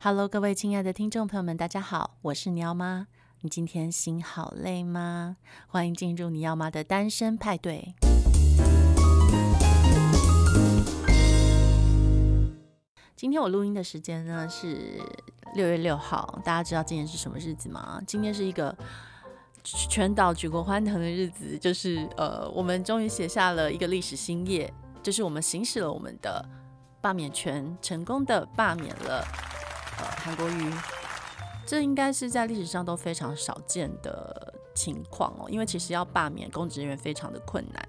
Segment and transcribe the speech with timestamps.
[0.00, 3.08] Hello，各位亲爱的听众朋友们，大家好，我是尼奥妈。
[3.40, 5.38] 你今天心好累吗？
[5.66, 7.96] 欢迎进入你要妈的单身派对。
[13.16, 15.02] 今天我录音的时间呢是
[15.56, 18.00] 六月六号，大家知道今天是什么日子吗？
[18.06, 18.72] 今天是一个
[19.64, 24.72] 全岛举国欢腾的日子，就是呃，我们终于写下了一个历史新页，
[25.02, 26.48] 就是我们行使了我们的
[27.00, 29.26] 罢免权，成功的罢免了。
[29.98, 30.72] 呃，韩国瑜，
[31.66, 37.88] 这应该是在历史上都非常少见的情况哦，因为其实要罢免公职人员非常的困难，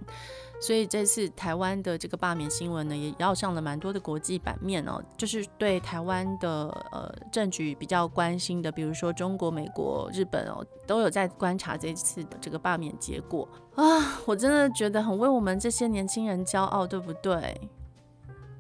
[0.60, 17.70] 所以这次台湾的这个罢免新闻呢，也要上了蛮多的国际版面哦，就是对台湾的呃政局比较关心的，比如说中国、美国、日本哦，都有在观察这次的这个罢免结果啊，我真的觉得很为我们这些年轻人骄傲，对不对？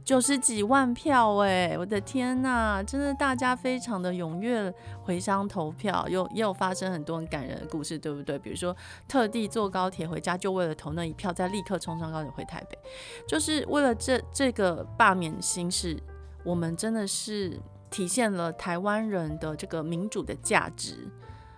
[0.09, 4.73] 九十几万票哎，我的天呐，真的大家非常的踊跃
[5.03, 8.39] 回乡投票，有也有发生很多很感人的故事，对不对？
[8.39, 8.75] 比如说
[9.07, 12.79] 特地坐高铁回家，就为了投那一票，再立刻冲上高铁回台北，
[13.27, 15.95] 就是为了这这个罢免心事，
[16.43, 17.59] 我们真的是
[17.91, 21.07] 体现了台湾人的这个民主的价值。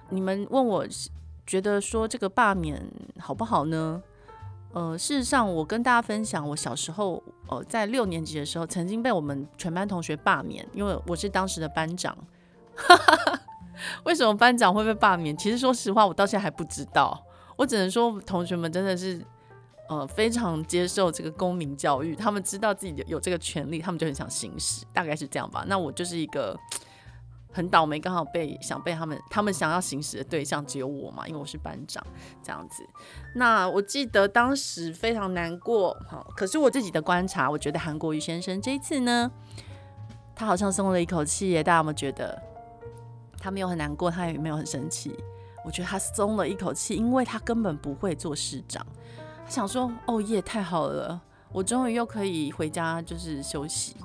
[0.10, 0.86] 你们问我
[1.48, 2.86] 觉得说这个罢免
[3.18, 4.04] 好不好呢？
[4.74, 12.18] 呃，事实上，我跟大家分享，我小时候，呃，在六年级的时候，曾经被我们全班同学罢免，因为我是当时的班长。
[14.06, 15.36] 为什么班长会被罢免？
[15.36, 17.22] 其实说实话，我到现在还不知道。
[17.58, 19.22] 我只能说，同学们真的是，
[19.90, 25.66] 呃，非常接受这个公民教育，他们知道自己有这个权利，他们就很想行使，大概是这样吧。
[25.68, 26.58] 那我就是一个。
[27.52, 32.04] 很倒霉，刚好被想被他们他们想要行使的对象只有我嘛，因为我是班长
[32.42, 32.84] 这样子。
[33.36, 39.30] 那我记得当时非常难过，好，可是我自己的观察，我觉得韩国瑜先生这一次呢，
[40.36, 41.64] 他好像松了一口气耶。
[41.64, 42.42] 大家有没有觉得？
[43.44, 45.18] 他没有很难过，他也没有很生气。
[45.66, 48.86] 我觉得他松了一口气，因为他根本不会做市长。
[49.44, 51.20] 他想说：“哦耶，太好了，
[51.52, 53.96] 我终于又可以回家，就是休息。”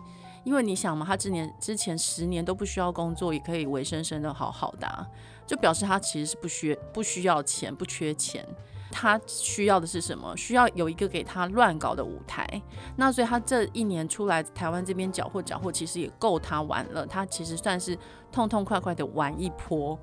[0.46, 5.06] 因为你想嘛，他之年之前十年都不需要工作，也可以维生生的好好的，
[5.44, 8.46] 就表示他其实是不需不需要钱，不缺钱，
[8.92, 10.36] 他需要的是什么？
[10.36, 12.46] 需要有一个给他乱搞的舞台。
[12.94, 17.04] 那所以他这一年出来台湾这边搅和搅和，其实也够他玩了。
[17.04, 17.98] 他其实算是
[18.30, 19.98] 痛痛快快的玩一波。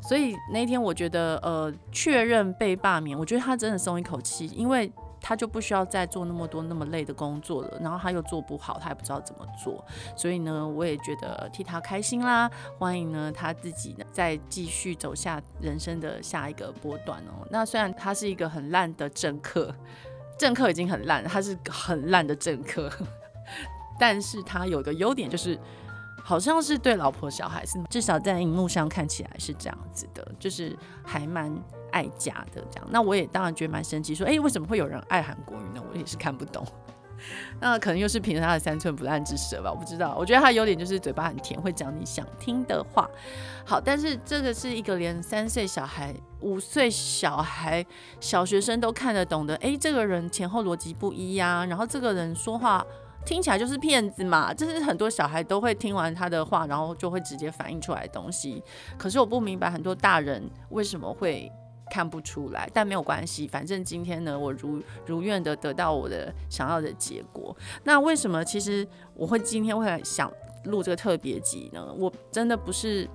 [0.00, 4.90] 所以那天我觉得，呃，确认被罢免，我觉得他真的松一口气，因为。
[5.28, 12.48] 他就不需要再做那么多那么累的工作了，然后他又做不好，他也不知道怎么做，所以呢，我也觉得替他开心啦。
[12.78, 17.44] 欢迎呢他自己呢再继续走下人生的下一个波段哦。
[17.50, 19.74] 那虽然他是一个很烂的政客，
[20.38, 22.88] 政客已经很烂，他是很烂的政客，
[23.98, 25.58] 但是他有个优点就是。
[26.26, 31.56] 好像是对老婆小孩是，至少在荧幕上看起来是这样子的，就是还蛮
[31.92, 32.88] 爱家的这样。
[32.90, 35.80] 那我也当然觉得蛮神奇，说，哎，为什么会有人爱韩国语呢？
[35.88, 36.66] 我也是看不懂。
[37.60, 40.16] 那可能又是凭着他的三寸不烂之舌吧，我不知道。
[40.18, 43.08] 我觉得他的优点就是嘴巴很甜，会讲你想听的话。
[43.64, 47.86] 好，但是这个是一个连三岁小孩、五岁小孩、
[48.18, 49.54] 小学生都看得懂的。
[49.58, 52.84] 哎，这个人前后逻辑不一呀，然后这个人说话。
[53.26, 58.62] 听起来就是骗子嘛，这是很多小孩都会听完他的话，然后就会直接反映出来的东西。
[58.96, 61.50] 可是我不明白很多大人为什么会
[61.90, 67.54] 看不出来，但没有关系，反正今天呢，我如如愿的得到我的想要的结果。
[67.82, 70.32] 那为什么其实我会今天会想
[70.66, 71.92] 录这个特别集呢？
[71.98, 73.08] 我真的不是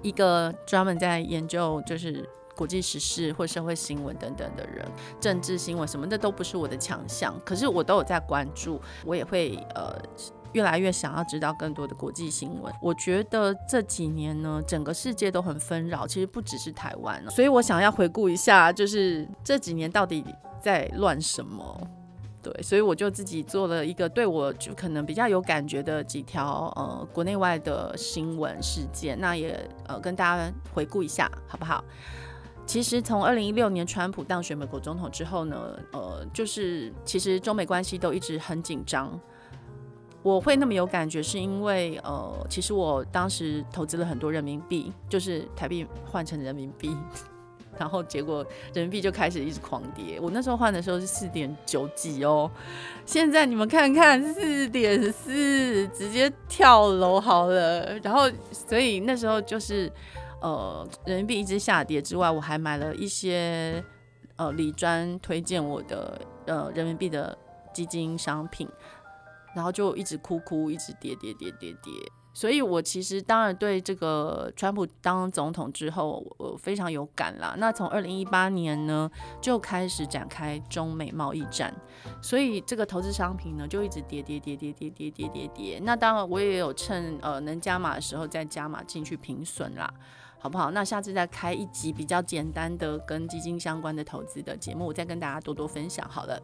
[0.00, 2.26] 一个专门在研究，就是。
[2.60, 4.86] 国际时事或社会新闻等等的人，
[5.18, 9.98] 政治新闻什么的都不是我的强项，可是我都有在关注，我也会呃
[10.52, 12.70] 越来越想要知道更多的国际新闻。
[12.82, 20.22] 我觉得这几年呢，整个世界都很纷扰，其实不只是台湾，所以我想要回顾一下，就是这几年到底
[20.60, 21.80] 在乱什么？
[22.42, 31.82] 对，所以我就自己做了一个对我就可能比较有感觉的几条呃国内外的新闻事件，那也呃跟大家回顾一下，好不好？
[32.70, 39.18] 其实从二零一六年川普当选美国总统之后呢，呃，就是其实中美关系都一直很紧张。
[40.22, 46.96] 我会那么有感觉，是因为呃，其实我当时投资了很多人民币，就是台币换成人民币，
[47.76, 50.20] 然后结果人民币就开始一直狂跌。
[50.20, 52.48] 我那时候换的时候是四点九几哦，
[53.04, 57.98] 现在你们看看四点四，直接跳楼好了。
[57.98, 59.90] 然后所以那时候就是。
[60.40, 63.84] 呃，人民币一直下跌之外，我还买了一些
[64.36, 67.36] 呃李专推荐我的呃人民币的
[67.72, 68.68] 基金商品，
[69.54, 71.92] 然后就一直哭哭，一直跌跌跌跌跌。
[72.32, 77.56] 所以我其实当然对这个川普当总统之后，我非常有感啦。
[77.58, 79.10] 那从二零一八年呢，
[79.42, 81.74] 就开始展开中美贸易战，
[82.22, 85.80] 所以这个投资商品呢就一直跌跌跌跌跌跌跌跌跌。
[85.82, 89.92] 那当然我也有趁呃能加码的时候再加码进去平损啦，
[90.40, 90.72] 好不好？
[90.72, 96.42] 那下次再开一集比较简单的跟基金相关的投资的节目，再跟大家多多分享好了。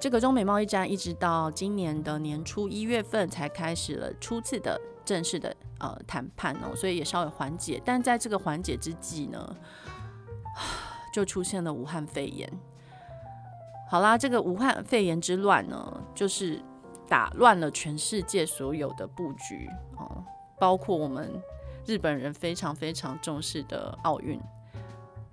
[0.00, 4.80] 这个中美贸易战一直到今年的年初一月份才开始了初次的。
[5.04, 9.56] 正式的呃谈判哦，所以也稍微缓解，但在这个缓解之际呢，
[11.12, 12.50] 就出现了武汉肺炎。
[13.90, 16.58] 好啦，这个武汉肺炎之乱呢，就是
[17.06, 19.68] 打乱了全世界所有的布局
[19.98, 20.24] 哦，
[20.58, 21.30] 包括我们
[21.86, 24.40] 日本人非常非常重视的奥运，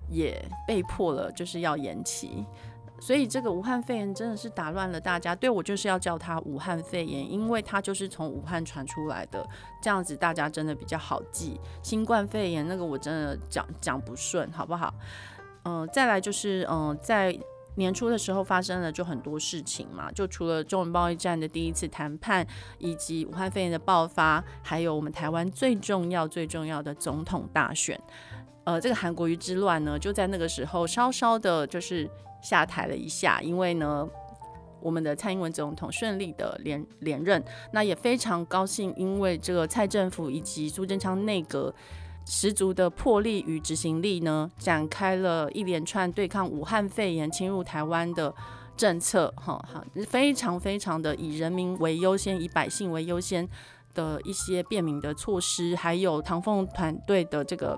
[0.10, 2.46] 也被迫了就是要延期。
[3.00, 9.44] 所以这个武汉肺炎真的是打乱了大家，对，我就是要叫它武汉肺炎，因为它就是从武汉传出来的，
[9.82, 11.60] 这样子大家真的比较好记。
[11.82, 14.94] 新冠肺炎那个我真的讲讲不顺，好不好？
[15.64, 17.36] 嗯、再来就是嗯、在
[17.76, 22.46] 年初的时候发生了就很多事情嘛，就除了中美贸易战的第一次谈判，
[22.78, 28.00] 以及武汉肺炎的爆发，还有我们台湾最重要最重要的总统大选，
[28.64, 32.10] 呃，这个韩国瑜之乱呢，就在那个时候稍稍的就是。
[32.44, 34.04] 下台了一下，因为呢，
[34.82, 37.40] 我们的蔡英文总统顺利的连连任，
[37.72, 41.72] 那也非常高兴，因为这个蔡政府以及苏贞昌内阁
[42.26, 48.34] 十足的魄力与执行力呢，展开了一连串对抗武汉肺炎侵入台湾的
[48.78, 53.48] 政策，哈哈，非常非常的以人民为优先，以百姓为优先
[53.94, 57.78] 的一些便民的措施，还有唐凤团队的这个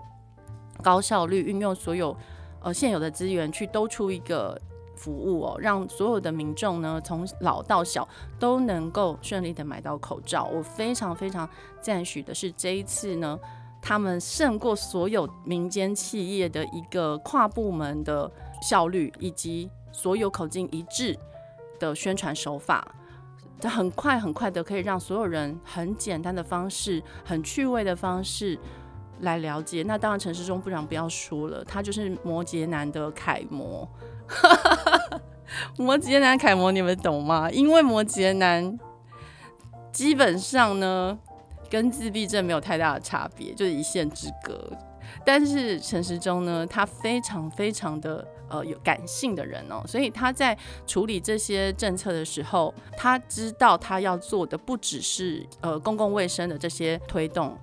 [0.82, 2.16] 高效率运用所有。
[2.62, 4.58] 呃，现有的资源去兜出一个
[4.96, 8.08] 服务哦，让所有的民众呢，从老到小
[8.40, 10.46] 都能够顺利的买到口罩。
[10.46, 11.50] 我非常非常
[11.82, 13.38] 赞许的是这一次呢，
[13.84, 18.32] 他们胜过所有民间企业的一个跨部门的
[18.62, 21.16] 效率，以及所有口径一致
[21.78, 22.96] 的宣传手法，
[23.62, 28.58] 很快很快的可以让所有人很简单的方式，很趣味的方式。
[29.20, 33.88] 来了解，那当然陈时中不然不要说了，他就是摩羯男的楷模。
[35.78, 37.50] 摩羯男楷模，你们懂吗？
[37.50, 38.78] 因为摩羯男
[39.94, 41.18] 基本上呢，
[41.74, 44.72] 跟自闭症没有太大的差别，就是一线之隔。
[45.26, 50.56] 但是陈时中呢，他非常非常的呃有感性的人哦，所以他在
[50.86, 57.58] 处理这些政策的时候，他知道他要做的不只是呃公共卫生的这些推动。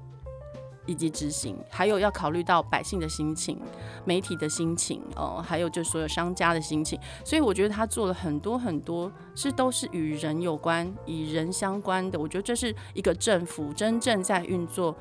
[0.90, 3.56] 以及执行，还有要考虑到百姓的心情、
[4.04, 12.18] 媒体的心情，哦、呃，还有就所有商家的心情，所以我觉得他做了很多很多是都是与人有关、与人相关的。
[12.18, 14.96] 我觉得这是一个政府真正在运作，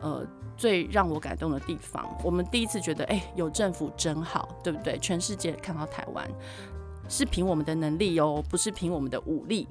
[0.00, 0.24] 呃，
[0.56, 2.06] 最让我感动的地方。
[2.22, 4.96] 我们第一次觉得，哎、有政府真好，对不对？
[4.98, 6.24] 全世界看到台湾
[7.08, 9.66] 是凭我们的能力哦，不是凭我们的武力，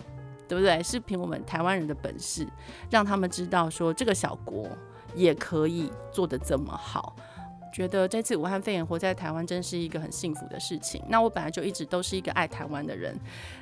[0.50, 0.84] 对不对？
[0.84, 2.46] 是凭我们台湾人的本事，
[2.90, 4.68] 让他们知道说这个小国。
[5.16, 7.16] 也可以做得这么好，
[7.74, 11.02] 觉得这次武汉肺炎活在台湾真是一个很幸福的事情。
[11.08, 13.18] 那我本来就一直都是一个爱台湾的人，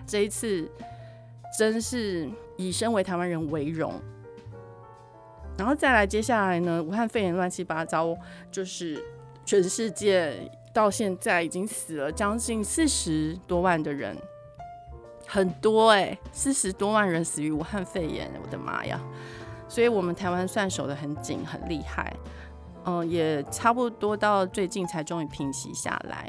[0.08, 0.70] 这一次
[1.58, 3.94] 真是以身为台湾人为荣。
[5.58, 8.16] 然后再来，接下来呢，武汉肺炎乱七八糟，
[8.50, 9.04] 就是
[9.46, 14.16] 全世界到现在已经死了将近四十多万的人，
[15.28, 19.02] 很多哎、四十多万人死于武汉肺炎，我的妈呀！
[19.70, 22.12] 所以，我们台湾算守得很紧，很厉害，
[22.86, 26.28] 嗯，也差不多到最近才终于平息下来。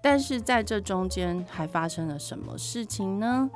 [0.00, 3.50] 但是在这中间还发生了什么事情呢？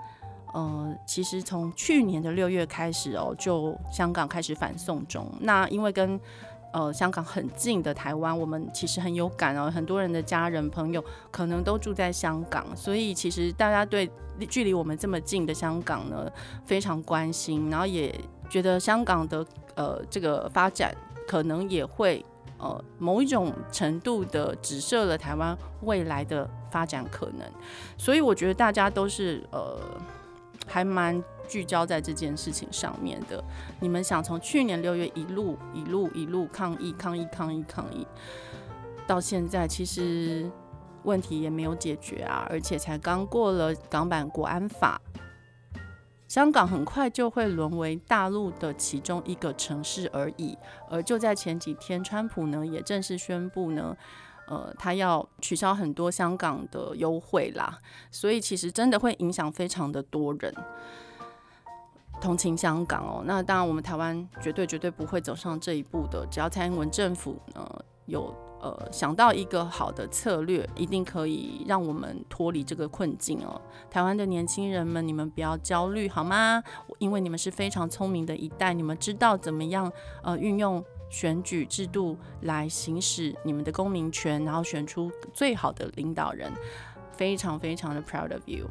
[0.54, 5.26] 嗯，其实从去年的六月开始哦，就香港开始反送中。
[5.40, 6.20] 那因为跟
[6.72, 14.10] 呃香港很近的台湾，我们其实很有感哦，很多人的家人朋友可能都住在香港，所以其实大家对
[14.48, 16.30] 距离我们这么近的香港呢
[16.66, 18.14] 非常关心，然后也。
[18.50, 20.94] 觉得香港的呃这个发展
[21.26, 22.22] 可能也会
[22.58, 27.48] 呃某一种程度的指涉了台湾未来的发展可能，
[27.96, 29.78] 所以我觉得大家都是呃
[30.66, 33.42] 还蛮聚焦在这件事情上面的。
[33.80, 38.06] 你们想从去年六月一路一路一路抗议抗议抗议抗议
[39.06, 40.50] 到现在，其实
[41.04, 45.00] 问题也没有解决啊，而且才刚过了港版国安法。
[46.30, 50.56] 香港很快就会沦为大陆的其中一个城市而已，
[50.88, 53.96] 而就在前几天，川普呢也正式宣布呢，
[54.46, 57.76] 呃，他要取消很多香港的优惠啦，
[58.12, 60.54] 所以其实真的会影响非常的多人。
[62.20, 63.24] 同情香港哦。
[63.26, 66.24] 那当然，我们台湾绝对绝对不会走上这一步的。
[66.30, 73.60] 只要蔡英文政府呢有呃想到一个好的策略，一定可以让我们脱离这个困境哦。
[73.90, 76.62] 台湾的年轻人们，你们不要焦虑好吗？
[76.98, 80.84] 因为你们是非常聪明的一代，你们知道怎么样呃运用。
[81.12, 86.52] 选举制度来行使你们的公民权，然后选出最好的领导人，
[87.10, 88.64] 非常非常的 proud of you。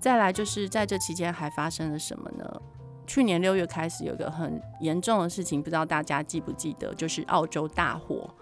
[0.00, 2.62] 再来就是在这期间还发生了什么呢？
[3.06, 8.34] 去年六月开始有个很严重的事情，不知道大家记不记得，就是澳洲大火。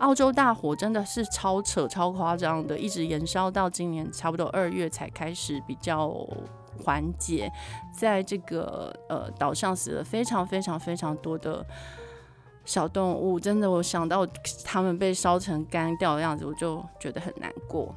[0.00, 6.14] 澳洲大火真的是超扯、超夸张的，一直延烧到今年差不多二月才开始比较
[6.82, 7.50] 缓解。
[7.92, 11.64] 在这个呃岛上死了非常非常非常多的。
[12.64, 14.26] 小动物真的，我想到
[14.64, 17.94] 他们被烧成干掉的样子，我就觉得很难过。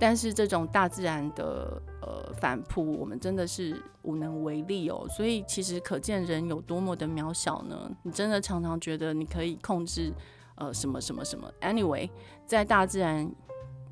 [0.00, 5.06] 但是这种大自然的呃反扑，我们真的是无能为力哦。
[5.08, 7.88] 所以其实可见人有多么的渺小呢？
[8.02, 10.12] 你真的常常觉得你可以控制
[10.60, 11.52] 呃什么什么什么。
[11.60, 12.08] Anyway，
[12.46, 13.28] 在大自然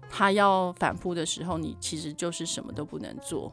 [0.08, 3.52] 它要反扑的时候，你其实就是什么都不能做。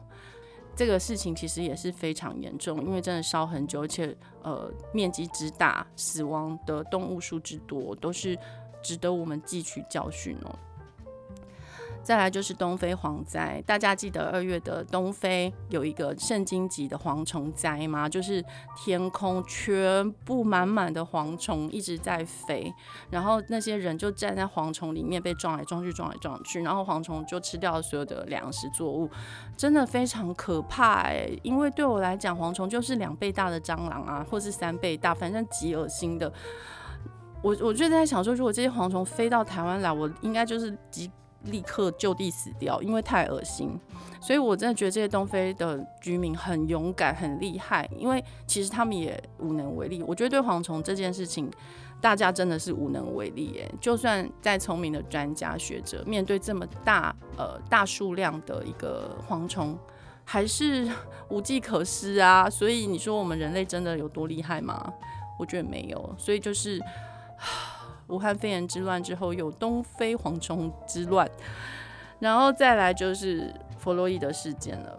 [0.76, 8.38] 这个事情其实也是非常严重，因为真的烧很久，而且呃面积之大，死亡的动物数之多，都是
[8.82, 10.58] 值得我们汲取教训哦。
[12.06, 18.08] 再来就是东非蝗灾，大家记得二月的东非有一个圣经级的蝗虫灾吗？
[18.08, 18.40] 就是
[18.76, 22.72] 天空全部满满的蝗虫一直在飞，
[23.10, 29.10] 然后那些人就站在蝗虫里面被撞来撞去，撞来撞去，然后蝗虫就吃掉了所有的粮食作物，
[29.56, 31.28] 真的非常可怕哎！
[31.42, 36.32] 因为对我来讲，蝗虫就是两倍大的蟑螂啊，或是三倍大，反正极恶心的。
[37.42, 41.10] 我我就在想说，如果这些蝗虫飞到台湾来，我应该就是极。
[41.44, 43.78] 立刻就地死掉，因为太恶心。
[44.20, 50.02] 所以我真的觉得这些东非的居民很勇敢、很厉害，因为其实他们也无能为力。
[50.02, 51.48] 我觉得对蝗虫这件事情，
[52.00, 53.72] 大家真的是无能为力耶。
[53.80, 59.78] 就算再聪明的专家学者，面对这么大呃大数量的一个蝗虫，
[60.24, 60.90] 还是
[61.28, 62.50] 无计可施啊。
[62.50, 64.92] 所以你说我们人类真的有多厉害吗？
[65.38, 66.14] 我觉得没有。
[66.18, 66.80] 所以就是。
[68.08, 71.28] 武汉肺炎之乱之后，有东非蝗虫之乱，
[72.18, 74.98] 然后再来就是弗洛伊德事件了。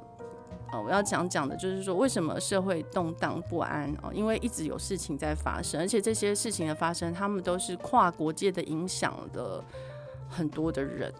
[0.71, 4.11] 呃，我要讲讲的就是说，为什么社会动荡不安哦？
[4.13, 9.63] 因为一直有事情在发生，而且这些事情的发生，他们都是跨国界的影响的
[10.27, 11.13] 很多的人。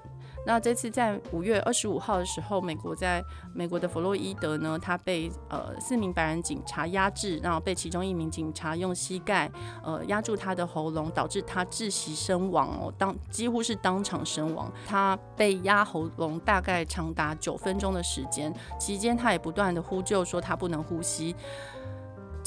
[0.48, 3.22] 那这次在五月二十五号的时候，美国在
[3.54, 9.51] 美国的弗洛伊德呢，他被呃四名白人警察压制，然后被其中一名警察用膝盖
[9.84, 14.72] 呃压住他的喉咙，导致他窒息身亡哦，当几乎是当场身亡。
[14.88, 21.36] 他被压喉咙大概长达九分钟的时间，期间他也不断的呼救说他不能呼吸。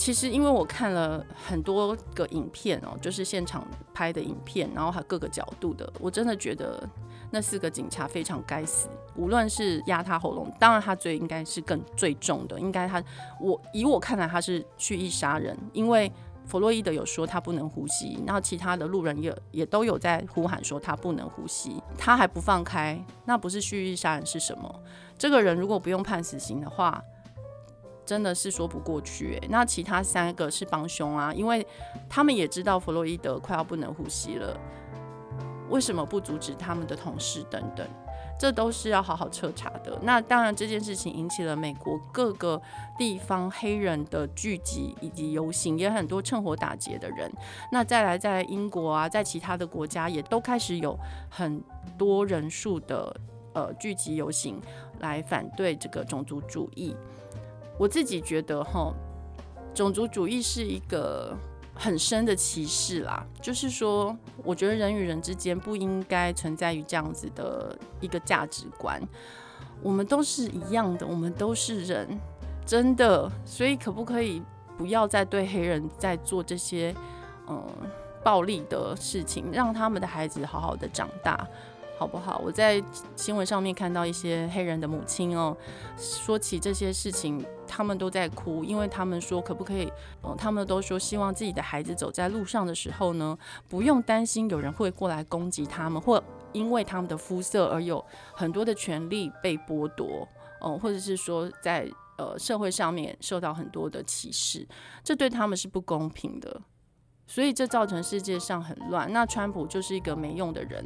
[0.00, 6.88] 其实因为我看了很多个影片哦，就是现场拍的影片，然后还有各个角度的，我真的觉得。
[7.32, 13.00] 那四个警察非常该死，无论是压他喉咙，当然他最应该是更最重的，应该他
[13.38, 16.10] 我以我看来他是蓄意杀人，因为
[16.44, 24.82] 弗洛伊德有说他不能呼吸，然后其他的路人也也都有在呼喊说他不能呼吸，他还不放开，那不是蓄意杀人是什么？
[25.16, 27.00] 这个人如果不用判死刑的话，
[28.10, 29.48] 真的是说不过去诶。
[29.48, 31.64] 那其他三个是帮凶啊，因为
[32.08, 34.58] 他们也知道弗洛伊德快要不能呼吸了。
[35.68, 37.86] 为什么不阻止他们的同事等等？
[38.36, 39.96] 这都是要好好彻查的。
[40.02, 42.60] 那当然，这件事情引起了美国各个
[42.98, 47.30] 地方黑人的聚集以及游行，也很多趁火打劫的人。
[47.70, 50.98] 那再来，在英国啊，在其他的国家也都开始有
[51.28, 51.62] 很
[51.96, 53.14] 多人数的
[53.52, 54.60] 呃聚集游行
[54.98, 56.96] 来反对这个种族主义。
[57.80, 58.94] 我自己觉得哈，
[59.74, 61.34] 种族主义是一个。
[61.72, 69.00] 很深的歧视啦，就是说，我觉得人与人之间不应该存在于这样子的一个价值观。
[69.82, 72.06] 我们都是一样的，我们都是人，
[72.66, 73.32] 真的。
[73.46, 74.42] 所以，可不可以
[74.76, 76.94] 不要再对黑人在做这些
[77.48, 77.64] 嗯
[78.22, 81.48] 暴力的事情，让他们的孩子好好的长大？
[81.98, 82.42] 好不好？
[82.44, 82.82] 我在
[83.16, 85.56] 新闻上面看到一些黑人的母亲哦，
[85.96, 89.88] 说起这些事情，他们都在哭，因为他们说可不可以？
[90.24, 96.20] 嗯，他们都说希望自己的孩子走在路上的时候呢，不用担心有人会过来攻击他们，或
[96.52, 100.26] 因为他们的肤色而有很多的权利被剥夺，
[100.60, 104.66] 嗯，或者是说在呃社会上面受到很多的歧视，
[105.04, 106.60] 这对他们是不公平的，
[107.28, 109.12] 所以这造成世界上很乱。
[109.12, 110.84] 那川普就是一个没用的人。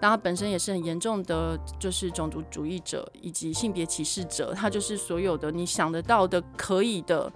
[0.00, 7.32] 当他本身也是很严重的，就是种族主义者以及性别歧视者，他就是所有的你想得到的可以的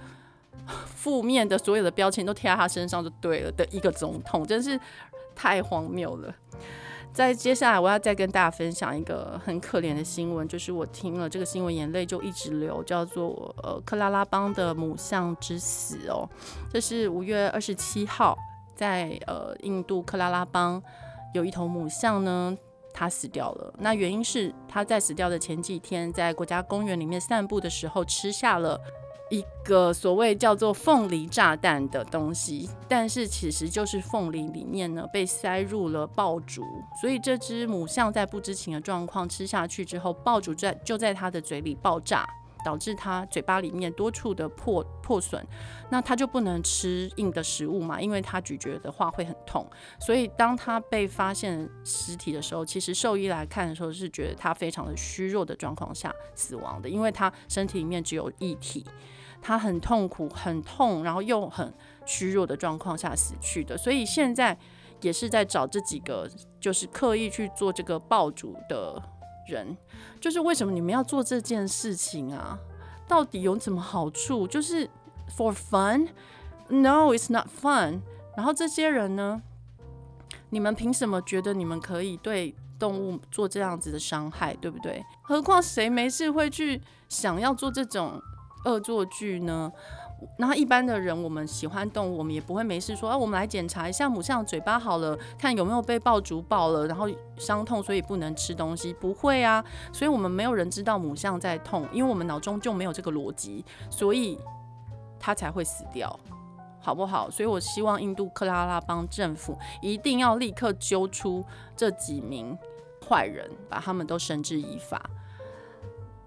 [0.67, 4.79] 负面的所有的标签都贴在他身上就对了的一个总统，真是
[5.35, 6.35] 太荒谬了。
[7.11, 16.29] 在接下来，我要再跟大家分享一个很可怜的新闻，就是我听了这个新闻，眼泪就一直流，叫做呃克拉拉邦的母象之死哦。
[16.71, 18.37] 这是五月二十七号，
[18.75, 20.81] 在呃印度克拉拉邦
[21.39, 22.57] 有一头母象呢，
[22.93, 23.73] 它死掉了。
[23.79, 28.79] 那原因是它在死掉的前几天，在国家公园里面散步的时候吃下了。
[29.31, 36.63] 一个所谓叫做凤梨炸弹的东西，但是其实就是凤梨里面呢被塞入了爆竹，
[36.99, 42.27] 所以这只母象在不知情的状况吃下去之后，爆竹在就在它的嘴里爆炸，
[42.65, 45.45] 导致它嘴巴里面多处的破破损，
[45.91, 49.69] 那它就不能吃硬的食物嘛，因为它咀嚼的话会很痛，
[50.01, 58.85] 所以当它被发现尸体的时候，其实兽医来看的时候是觉得它非常的虚弱的状况下死亡的，因为它身体里面只有液体。
[59.41, 61.73] 他很痛苦，很痛，然后又很
[62.05, 64.59] 虚弱的状况下死去的，所以现在
[65.01, 69.01] 也是在找这几个就是刻意去做这个爆竹的
[69.49, 69.77] 人，
[70.21, 72.59] 就是为什么你们要做这件事情啊？
[73.09, 74.47] 到底有什么好处？
[74.47, 74.89] 就是
[75.37, 78.01] for fun？No, it's not fun。
[78.37, 79.43] 然后这些人呢，
[80.51, 85.05] 你们凭什么觉得你们可以对动物做这样子的伤害，对不对？
[85.23, 88.23] 何况谁没事会去想要做这种？
[88.65, 89.73] 恶作剧呢？
[90.37, 98.93] 然后一般的人，我们喜欢动物，我们也不会没事说啊，我们来检查一下母象嘴巴好了，看有没有被爆竹爆了，然后伤痛，所以不能吃东西。
[98.95, 104.39] 不会啊，所以我们没有人知道母象在痛，因为我们脑中就没有这个逻辑，所以
[105.21, 106.19] 它才会死掉，
[106.81, 107.31] 好不好？
[107.31, 111.45] 所以我希望印度克拉拉邦政府一定要立刻揪出
[111.77, 112.57] 这几名
[113.09, 115.09] 坏人，把他们都绳之以法。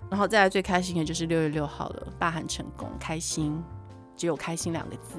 [0.10, 3.64] 然后再来最开心的就是六月六号了，罢喊成功，开心，
[4.22, 5.18] 只有开心两个字，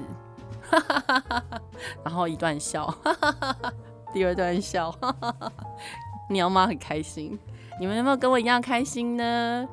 [2.05, 2.87] 然后一段笑，
[4.13, 4.95] 第二段笑，
[6.31, 7.37] 鸟妈很开心，
[7.81, 9.67] 你们有没有跟我一样开心呢？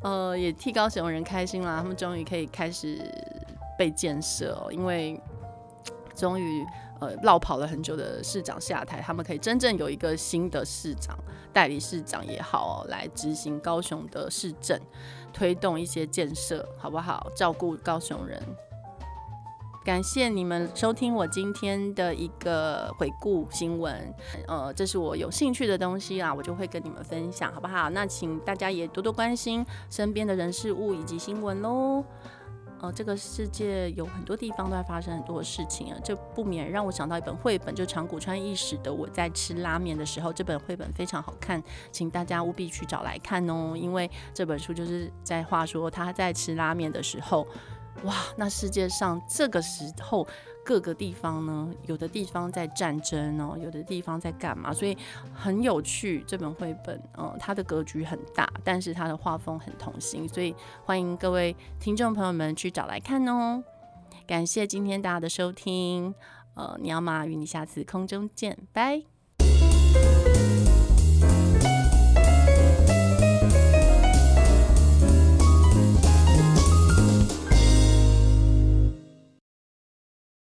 [0.00, 2.98] 呃，也替高雄人开心啦，他们终于可以开始
[3.76, 5.20] 被建设哦，因为
[6.14, 6.66] 终于。
[7.00, 11.18] 呃，落跑了很久的市长下台，他们可以真正有一个新的市长、
[11.50, 14.78] 代理市长也好，来执行高雄的市政，
[15.32, 17.26] 推动一些建设，好不好？
[17.34, 18.38] 照顾高雄人。
[19.82, 24.14] 感谢你们收听我今天的一个回顾新闻，
[24.46, 27.88] 呃，这是我有兴趣的东西啊，我就会跟你们分享，好不好？
[27.88, 32.04] 那请大家也多多关心身边的人事物以及新闻喽。
[32.82, 47.46] 呃，这个世界有很多地方都在发生很多事情啊，这不免让我想到一本绘本，就长谷川义史的《我在吃拉面的时候》，这本绘本非常好看，请大家务必去找来看哦，因为这本书就是在话说他在吃拉面的时候。
[48.04, 50.26] 哇，那世界上这个时候
[50.64, 54.72] 各个地方呢，有的地方在战争哦，有的地方在干嘛？
[54.72, 54.96] 所以
[55.34, 56.24] 很有趣。
[56.26, 63.62] 这本绘本，嗯，它的格局很大，但是它的画风很童心，所以欢迎各位听众朋友们去找来看哦。
[64.26, 66.14] 感谢今天大家的收听，
[66.54, 69.09] 呃，鸟妈与你下次空中见，拜。